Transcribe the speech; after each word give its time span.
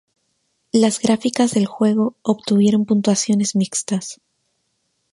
Las 0.71 0.99
gráficas 0.99 1.51
del 1.51 1.67
juego, 1.67 2.15
obtuvieron 2.23 2.87
puntuaciones 2.87 3.55
mixtas. 3.55 4.19